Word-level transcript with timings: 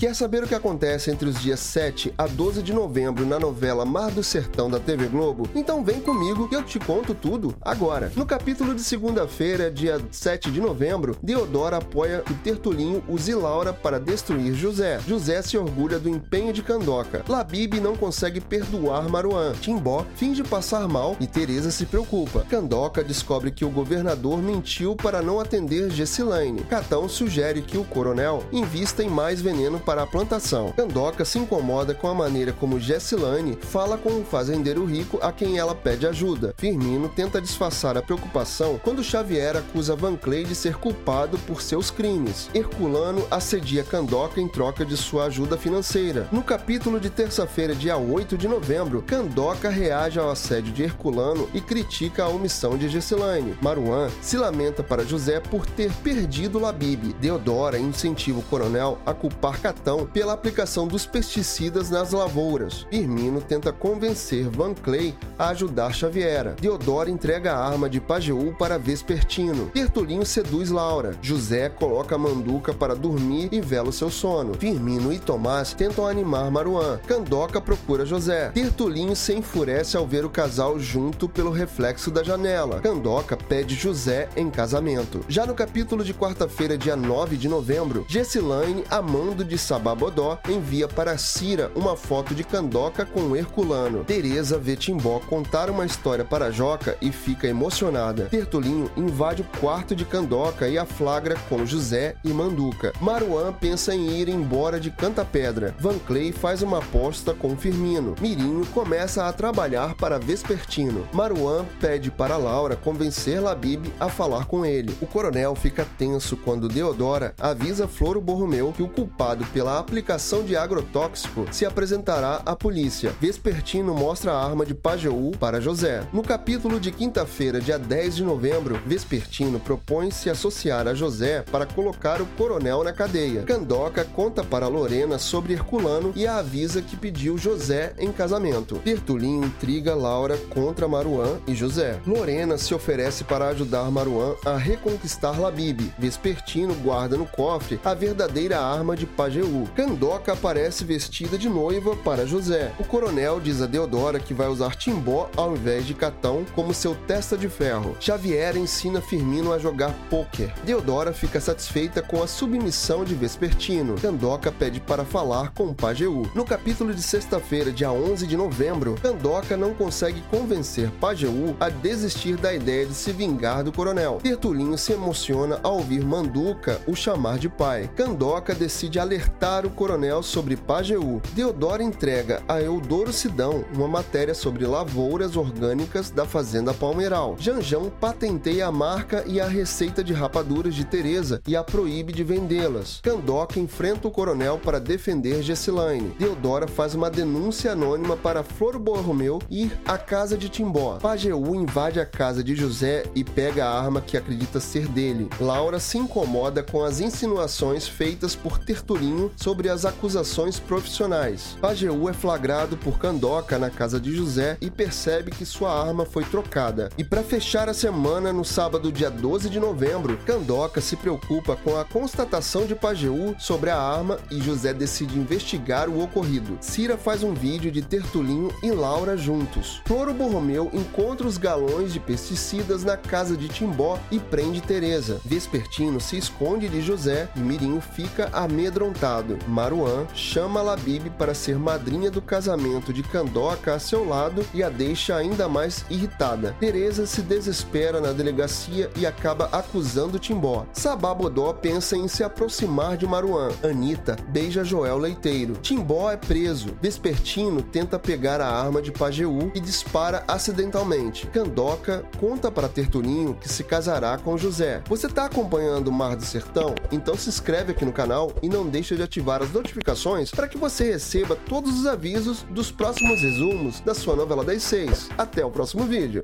Quer 0.00 0.16
saber 0.16 0.42
o 0.42 0.48
que 0.48 0.54
acontece 0.54 1.10
entre 1.10 1.28
os 1.28 1.38
dias 1.38 1.60
7 1.60 2.14
a 2.16 2.26
12 2.26 2.62
de 2.62 2.72
novembro 2.72 3.26
na 3.26 3.38
novela 3.38 3.84
Mar 3.84 4.10
do 4.10 4.24
Sertão 4.24 4.70
da 4.70 4.80
TV 4.80 5.08
Globo? 5.08 5.46
Então 5.54 5.84
vem 5.84 6.00
comigo 6.00 6.48
que 6.48 6.56
eu 6.56 6.62
te 6.62 6.78
conto 6.78 7.14
tudo 7.14 7.54
agora. 7.60 8.10
No 8.16 8.24
capítulo 8.24 8.74
de 8.74 8.82
segunda-feira, 8.82 9.70
dia 9.70 10.00
7 10.10 10.50
de 10.50 10.58
novembro, 10.58 11.18
Deodora 11.22 11.76
apoia 11.76 12.20
que 12.20 12.32
Tertulinho 12.32 13.04
use 13.06 13.34
Laura 13.34 13.74
para 13.74 14.00
destruir 14.00 14.54
José. 14.54 14.98
José 15.06 15.42
se 15.42 15.58
orgulha 15.58 15.98
do 15.98 16.08
empenho 16.08 16.50
de 16.50 16.62
Candoca. 16.62 17.22
Labib 17.28 17.78
não 17.78 17.94
consegue 17.94 18.40
perdoar 18.40 19.06
Maruan. 19.06 19.52
Timbó 19.60 20.06
finge 20.16 20.42
passar 20.42 20.88
mal 20.88 21.14
e 21.20 21.26
Teresa 21.26 21.70
se 21.70 21.84
preocupa. 21.84 22.46
Candoca 22.48 23.04
descobre 23.04 23.50
que 23.50 23.66
o 23.66 23.70
governador 23.70 24.38
mentiu 24.40 24.96
para 24.96 25.20
não 25.20 25.38
atender 25.38 25.90
Gessilane. 25.90 26.64
Catão 26.64 27.06
sugere 27.06 27.60
que 27.60 27.76
o 27.76 27.84
coronel 27.84 28.42
invista 28.50 29.02
em 29.02 29.10
mais 29.10 29.42
veneno 29.42 29.78
para 29.89 29.89
a 29.98 30.06
plantação. 30.06 30.72
Candoca 30.72 31.24
se 31.24 31.38
incomoda 31.38 31.94
com 31.94 32.08
a 32.08 32.14
maneira 32.14 32.52
como 32.52 32.78
Gessilane 32.78 33.58
fala 33.60 33.96
com 33.96 34.20
o 34.20 34.24
fazendeiro 34.24 34.84
rico 34.84 35.18
a 35.22 35.32
quem 35.32 35.58
ela 35.58 35.74
pede 35.74 36.06
ajuda. 36.06 36.54
Firmino 36.56 37.08
tenta 37.08 37.40
disfarçar 37.40 37.96
a 37.96 38.02
preocupação 38.02 38.80
quando 38.82 39.02
Xavier 39.02 39.56
acusa 39.56 39.96
Van 39.96 40.16
Clay 40.16 40.44
de 40.44 40.54
ser 40.54 40.76
culpado 40.76 41.38
por 41.38 41.62
seus 41.62 41.90
crimes. 41.90 42.50
Herculano 42.54 43.26
assedia 43.30 43.84
Candoca 43.84 44.40
em 44.40 44.48
troca 44.48 44.84
de 44.84 44.96
sua 44.96 45.24
ajuda 45.24 45.56
financeira. 45.56 46.28
No 46.30 46.42
capítulo 46.42 47.00
de 47.00 47.10
terça-feira, 47.10 47.74
dia 47.74 47.96
8 47.96 48.36
de 48.36 48.48
novembro, 48.48 49.02
Candoca 49.06 49.68
reage 49.68 50.18
ao 50.18 50.30
assédio 50.30 50.72
de 50.72 50.82
Herculano 50.82 51.48
e 51.54 51.60
critica 51.60 52.24
a 52.24 52.28
omissão 52.28 52.76
de 52.76 52.88
Gessilane. 52.88 53.56
Maruan 53.62 54.10
se 54.20 54.36
lamenta 54.36 54.82
para 54.82 55.04
José 55.04 55.40
por 55.40 55.66
ter 55.66 55.92
perdido 56.02 56.58
Labib. 56.58 57.14
Deodora 57.20 57.78
incentiva 57.78 58.38
o 58.38 58.42
coronel 58.42 58.98
a 59.06 59.14
culpar 59.14 59.60
Catão 59.80 60.04
pela 60.04 60.34
aplicação 60.34 60.86
dos 60.86 61.06
pesticidas 61.06 61.88
nas 61.88 62.12
lavouras. 62.12 62.86
Firmino 62.90 63.40
tenta 63.40 63.72
convencer 63.72 64.46
Van 64.46 64.74
Clay 64.74 65.14
a 65.38 65.48
ajudar 65.48 65.94
Xaviera. 65.94 66.54
Deodora 66.60 67.08
entrega 67.08 67.54
a 67.54 67.66
arma 67.66 67.88
de 67.88 67.98
Pajeú 67.98 68.54
para 68.58 68.78
Vespertino. 68.78 69.70
Tertulinho 69.70 70.26
seduz 70.26 70.68
Laura. 70.68 71.16
José 71.22 71.70
coloca 71.70 72.18
Manduca 72.18 72.74
para 72.74 72.94
dormir 72.94 73.48
e 73.52 73.60
vela 73.62 73.90
seu 73.90 74.10
sono. 74.10 74.52
Firmino 74.52 75.14
e 75.14 75.18
Tomás 75.18 75.72
tentam 75.72 76.06
animar 76.06 76.50
Maruan. 76.50 76.98
Candoca 77.06 77.58
procura 77.58 78.04
José. 78.04 78.50
Tertulinho 78.50 79.16
se 79.16 79.32
enfurece 79.32 79.96
ao 79.96 80.06
ver 80.06 80.26
o 80.26 80.30
casal 80.30 80.78
junto 80.78 81.26
pelo 81.26 81.50
reflexo 81.50 82.10
da 82.10 82.22
janela. 82.22 82.80
Candoca 82.80 83.34
pede 83.34 83.74
José 83.74 84.28
em 84.36 84.50
casamento. 84.50 85.24
Já 85.26 85.46
no 85.46 85.54
capítulo 85.54 86.04
de 86.04 86.12
quarta-feira, 86.12 86.76
dia 86.76 86.96
9 86.96 87.38
de 87.38 87.48
novembro, 87.48 88.04
Gessilane, 88.06 88.84
amando 88.90 89.42
de 89.42 89.56
Sababodó, 89.70 90.36
envia 90.48 90.88
para 90.88 91.16
Cira 91.16 91.70
uma 91.76 91.96
foto 91.96 92.34
de 92.34 92.42
Candoca 92.42 93.06
com 93.06 93.36
Herculano. 93.36 94.02
Teresa 94.02 94.58
vê 94.58 94.74
Timbó 94.74 95.20
contar 95.20 95.70
uma 95.70 95.86
história 95.86 96.24
para 96.24 96.50
Joca 96.50 96.96
e 97.00 97.12
fica 97.12 97.46
emocionada. 97.46 98.24
Tertulinho 98.24 98.90
invade 98.96 99.42
o 99.42 99.60
quarto 99.60 99.94
de 99.94 100.04
Candoca 100.04 100.68
e 100.68 100.76
a 100.76 100.84
flagra 100.84 101.36
com 101.48 101.64
José 101.64 102.16
e 102.24 102.30
Manduca. 102.30 102.92
Maruan 103.00 103.52
pensa 103.52 103.94
em 103.94 104.10
ir 104.10 104.28
embora 104.28 104.80
de 104.80 104.90
Canta 104.90 105.24
Pedra. 105.24 105.72
Van 105.78 106.00
Clay 106.00 106.32
faz 106.32 106.62
uma 106.62 106.78
aposta 106.78 107.32
com 107.32 107.56
Firmino. 107.56 108.16
Mirinho 108.20 108.66
começa 108.74 109.28
a 109.28 109.32
trabalhar 109.32 109.94
para 109.94 110.18
Vespertino. 110.18 111.06
Maruan 111.12 111.64
pede 111.80 112.10
para 112.10 112.36
Laura 112.36 112.74
convencer 112.74 113.40
Labib 113.40 113.86
a 114.00 114.08
falar 114.08 114.46
com 114.46 114.66
ele. 114.66 114.92
O 115.00 115.06
coronel 115.06 115.54
fica 115.54 115.86
tenso 115.96 116.36
quando 116.36 116.68
Deodora 116.68 117.34
avisa 117.38 117.86
Floro 117.86 118.20
Borromeu 118.20 118.72
que 118.72 118.82
o 118.82 118.88
culpado 118.88 119.44
pela 119.52 119.59
aplicação 119.68 120.42
de 120.42 120.56
agrotóxico 120.56 121.46
se 121.50 121.66
apresentará 121.66 122.40
à 122.46 122.56
polícia. 122.56 123.12
Vespertino 123.20 123.94
mostra 123.94 124.32
a 124.32 124.44
arma 124.44 124.64
de 124.64 124.74
Pajeú 124.74 125.32
para 125.38 125.60
José. 125.60 126.06
No 126.12 126.22
capítulo 126.22 126.80
de 126.80 126.90
quinta-feira, 126.90 127.60
dia 127.60 127.78
10 127.78 128.16
de 128.16 128.24
novembro, 128.24 128.80
Vespertino 128.86 129.60
propõe 129.60 130.10
se 130.10 130.30
associar 130.30 130.88
a 130.88 130.94
José 130.94 131.42
para 131.50 131.66
colocar 131.66 132.22
o 132.22 132.26
coronel 132.36 132.82
na 132.84 132.92
cadeia. 132.92 133.42
Candoca 133.42 134.04
conta 134.04 134.42
para 134.42 134.68
Lorena 134.68 135.18
sobre 135.18 135.52
Herculano 135.52 136.12
e 136.16 136.26
a 136.26 136.38
avisa 136.38 136.80
que 136.80 136.96
pediu 136.96 137.36
José 137.36 137.92
em 137.98 138.12
casamento. 138.12 138.76
Tertulinho 138.76 139.44
intriga 139.44 139.94
Laura 139.94 140.36
contra 140.48 140.88
Maruan 140.88 141.38
e 141.46 141.54
José. 141.54 142.00
Lorena 142.06 142.56
se 142.56 142.74
oferece 142.74 143.24
para 143.24 143.48
ajudar 143.48 143.90
Maruan 143.90 144.34
a 144.44 144.56
reconquistar 144.56 145.38
Labib. 145.38 145.92
Vespertino 145.98 146.74
guarda 146.74 147.16
no 147.16 147.26
cofre 147.26 147.80
a 147.84 147.94
verdadeira 147.94 148.60
arma 148.60 148.96
de 148.96 149.06
Pajeú. 149.06 149.49
Candoca 149.74 150.32
aparece 150.32 150.84
vestida 150.84 151.36
de 151.36 151.48
noiva 151.48 151.96
para 151.96 152.26
José. 152.26 152.72
O 152.78 152.84
coronel 152.84 153.40
diz 153.40 153.60
a 153.60 153.66
Deodora 153.66 154.20
que 154.20 154.32
vai 154.32 154.48
usar 154.48 154.76
Timbó 154.76 155.28
ao 155.36 155.54
invés 155.54 155.86
de 155.86 155.94
Catão 155.94 156.44
como 156.54 156.72
seu 156.72 156.94
testa 156.94 157.36
de 157.36 157.48
ferro. 157.48 157.96
Xavier 158.00 158.56
ensina 158.56 159.00
Firmino 159.00 159.52
a 159.52 159.58
jogar 159.58 159.92
pôquer. 160.08 160.52
Deodora 160.64 161.12
fica 161.12 161.40
satisfeita 161.40 162.00
com 162.00 162.22
a 162.22 162.26
submissão 162.26 163.04
de 163.04 163.14
Vespertino. 163.14 163.96
Candoca 163.96 164.52
pede 164.52 164.80
para 164.80 165.04
falar 165.04 165.52
com 165.52 165.74
Pajeú. 165.74 166.30
No 166.34 166.44
capítulo 166.44 166.94
de 166.94 167.02
sexta-feira, 167.02 167.72
dia 167.72 167.90
11 167.90 168.26
de 168.26 168.36
novembro, 168.36 168.94
Candoca 169.02 169.56
não 169.56 169.74
consegue 169.74 170.20
convencer 170.30 170.90
Pajeú 171.00 171.56
a 171.58 171.68
desistir 171.68 172.36
da 172.36 172.54
ideia 172.54 172.86
de 172.86 172.94
se 172.94 173.12
vingar 173.12 173.64
do 173.64 173.72
coronel. 173.72 174.18
Tertulinho 174.22 174.78
se 174.78 174.92
emociona 174.92 175.58
ao 175.62 175.78
ouvir 175.78 176.04
Manduca 176.04 176.80
o 176.86 176.94
chamar 176.94 177.38
de 177.38 177.48
pai. 177.48 177.90
Candoca 177.96 178.54
decide 178.54 178.98
alertar 178.98 179.29
o 179.64 179.70
coronel 179.70 180.22
sobre 180.22 180.56
Pajeú. 180.56 181.20
Deodora 181.32 181.82
entrega 181.82 182.42
a 182.46 182.60
Eudoro 182.60 183.12
Sidão 183.12 183.64
uma 183.74 183.88
matéria 183.88 184.34
sobre 184.34 184.66
lavouras 184.66 185.36
orgânicas 185.36 186.10
da 186.10 186.24
Fazenda 186.24 186.74
Palmeiral. 186.74 187.36
Janjão 187.38 187.90
patenteia 188.00 188.66
a 188.66 188.72
marca 188.72 189.24
e 189.26 189.40
a 189.40 189.46
receita 189.46 190.04
de 190.04 190.12
rapaduras 190.12 190.74
de 190.74 190.84
Teresa 190.84 191.40
e 191.46 191.56
a 191.56 191.64
proíbe 191.64 192.12
de 192.12 192.22
vendê-las. 192.22 193.00
Candoca 193.02 193.58
enfrenta 193.58 194.08
o 194.08 194.10
coronel 194.10 194.58
para 194.58 194.78
defender 194.80 195.42
Gessilane. 195.42 196.14
Deodora 196.18 196.68
faz 196.68 196.94
uma 196.94 197.10
denúncia 197.10 197.72
anônima 197.72 198.16
para 198.16 198.42
Flor 198.42 198.78
Borromeu 198.78 199.40
ir 199.50 199.72
à 199.86 199.96
casa 199.98 200.36
de 200.36 200.48
Timbó. 200.48 200.98
Pajeú 201.00 201.54
invade 201.54 202.00
a 202.00 202.06
casa 202.06 202.42
de 202.42 202.54
José 202.54 203.04
e 203.14 203.24
pega 203.24 203.66
a 203.66 203.80
arma 203.80 204.00
que 204.00 204.16
acredita 204.16 204.60
ser 204.60 204.86
dele. 204.88 205.28
Laura 205.40 205.78
se 205.78 205.98
incomoda 205.98 206.62
com 206.62 206.84
as 206.84 207.00
insinuações 207.00 207.86
feitas 207.88 208.34
por 208.34 208.58
Tertulinho 208.58 209.19
sobre 209.36 209.68
as 209.68 209.84
acusações 209.84 210.60
profissionais. 210.60 211.56
Pajeú 211.60 212.08
é 212.08 212.12
flagrado 212.12 212.76
por 212.76 212.98
Candoca 212.98 213.58
na 213.58 213.70
casa 213.70 213.98
de 213.98 214.14
José 214.14 214.56
e 214.60 214.70
percebe 214.70 215.32
que 215.32 215.44
sua 215.44 215.72
arma 215.72 216.06
foi 216.06 216.24
trocada. 216.24 216.90
E 216.96 217.02
para 217.02 217.22
fechar 217.22 217.68
a 217.68 217.74
semana, 217.74 218.32
no 218.32 218.44
sábado, 218.44 218.92
dia 218.92 219.10
12 219.10 219.50
de 219.50 219.58
novembro, 219.58 220.16
Candoca 220.24 220.80
se 220.80 220.96
preocupa 220.96 221.56
com 221.56 221.76
a 221.76 221.84
constatação 221.84 222.66
de 222.66 222.74
Pajeú 222.74 223.34
sobre 223.38 223.70
a 223.70 223.78
arma 223.78 224.18
e 224.30 224.40
José 224.40 224.72
decide 224.72 225.18
investigar 225.18 225.88
o 225.88 226.02
ocorrido. 226.02 226.56
Cira 226.60 226.96
faz 226.96 227.22
um 227.22 227.34
vídeo 227.34 227.72
de 227.72 227.82
Tertulinho 227.82 228.54
e 228.62 228.70
Laura 228.70 229.16
juntos. 229.16 229.82
Floro 229.86 230.14
Borromeu 230.14 230.70
encontra 230.72 231.26
os 231.26 231.36
galões 231.36 231.92
de 231.92 231.98
pesticidas 232.00 232.84
na 232.84 232.96
casa 232.96 233.36
de 233.36 233.48
Timbó 233.48 233.98
e 234.10 234.18
prende 234.18 234.60
Teresa. 234.60 235.20
Vespertino 235.24 236.00
se 236.00 236.16
esconde 236.16 236.68
de 236.68 236.80
José 236.80 237.28
e 237.34 237.40
Mirinho 237.40 237.80
fica 237.80 238.28
amedrontado. 238.32 239.09
Maruan 239.48 240.06
chama 240.14 240.62
Labib 240.62 241.10
para 241.18 241.34
ser 241.34 241.58
madrinha 241.58 242.10
do 242.10 242.22
casamento 242.22 242.92
de 242.92 243.02
Candoca 243.02 243.74
a 243.74 243.78
seu 243.78 244.08
lado 244.08 244.46
e 244.54 244.62
a 244.62 244.68
deixa 244.68 245.16
ainda 245.16 245.48
mais 245.48 245.84
irritada. 245.90 246.54
Teresa 246.60 247.06
se 247.06 247.20
desespera 247.22 248.00
na 248.00 248.12
delegacia 248.12 248.88
e 248.96 249.04
acaba 249.04 249.46
acusando 249.52 250.18
Timbó. 250.18 250.64
Sababodó 250.72 251.52
pensa 251.52 251.96
em 251.96 252.06
se 252.06 252.22
aproximar 252.22 252.96
de 252.96 253.06
Maruan. 253.06 253.50
Anita 253.64 254.16
beija 254.28 254.62
Joel 254.62 254.98
Leiteiro. 254.98 255.54
Timbó 255.54 256.10
é 256.10 256.16
preso. 256.16 256.76
Vespertino 256.80 257.62
tenta 257.62 257.98
pegar 257.98 258.40
a 258.40 258.48
arma 258.48 258.80
de 258.80 258.92
Pajeú 258.92 259.50
e 259.54 259.60
dispara 259.60 260.22
acidentalmente. 260.28 261.26
Candoca 261.26 262.04
conta 262.18 262.50
para 262.50 262.68
Tertulinho 262.68 263.34
que 263.34 263.48
se 263.48 263.64
casará 263.64 264.16
com 264.18 264.38
José. 264.38 264.82
Você 264.88 265.06
está 265.06 265.24
acompanhando 265.24 265.88
o 265.88 265.92
Mar 265.92 266.14
do 266.14 266.24
Sertão? 266.24 266.74
Então 266.92 267.16
se 267.16 267.28
inscreve 267.28 267.72
aqui 267.72 267.84
no 267.84 267.92
canal 267.92 268.32
e 268.42 268.48
não 268.48 268.66
deixa 268.66 268.99
de 269.00 269.04
ativar 269.04 269.42
as 269.42 269.50
notificações 269.50 270.30
para 270.30 270.46
que 270.46 270.58
você 270.58 270.92
receba 270.92 271.34
todos 271.34 271.80
os 271.80 271.86
avisos 271.86 272.42
dos 272.50 272.70
próximos 272.70 273.22
resumos 273.22 273.80
da 273.80 273.94
sua 273.94 274.14
novela 274.14 274.44
das 274.44 274.62
seis. 274.62 275.08
Até 275.16 275.44
o 275.44 275.50
próximo 275.50 275.84
vídeo. 275.84 276.22